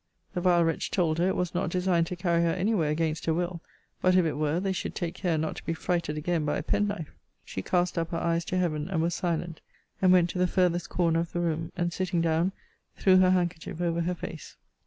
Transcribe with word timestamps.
The 0.33 0.41
vile 0.41 0.63
wretch 0.63 0.89
told 0.89 1.19
her, 1.19 1.27
it 1.27 1.35
was 1.35 1.53
not 1.53 1.69
designed 1.69 2.07
to 2.07 2.15
carry 2.15 2.41
her 2.41 2.49
any 2.53 2.73
where 2.73 2.89
against 2.89 3.27
her 3.27 3.35
will: 3.35 3.61
but, 4.01 4.15
if 4.15 4.25
it 4.25 4.33
were, 4.33 4.59
they 4.59 4.71
should 4.71 4.95
take 4.95 5.13
care 5.13 5.37
not 5.37 5.57
to 5.57 5.63
be 5.63 5.75
frighted 5.75 6.17
again 6.17 6.43
by 6.43 6.57
a 6.57 6.63
penknife. 6.63 7.13
She 7.45 7.61
cast 7.61 7.99
up 7.99 8.09
her 8.09 8.17
eyes 8.17 8.43
to 8.45 8.57
Heaven, 8.57 8.87
and 8.89 9.03
was 9.03 9.13
silent 9.13 9.61
and 10.01 10.11
went 10.11 10.31
to 10.31 10.39
the 10.39 10.47
farthest 10.47 10.89
corner 10.89 11.19
of 11.19 11.33
the 11.33 11.39
room, 11.39 11.71
and, 11.77 11.93
sitting 11.93 12.19
down, 12.19 12.51
threw 12.97 13.17
her 13.17 13.29
handkerchief 13.29 13.79
over 13.79 14.01
her 14.01 14.15
face. 14.15 14.57